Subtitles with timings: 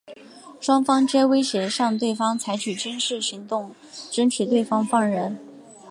[0.59, 3.75] 双方皆威胁向对方采取军事行动
[4.09, 5.37] 争取对方放人。